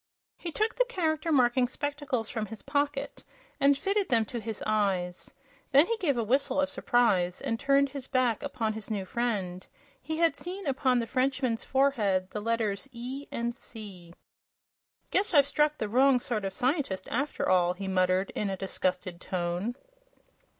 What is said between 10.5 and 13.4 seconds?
upon the Frenchman's forehead the letters "E"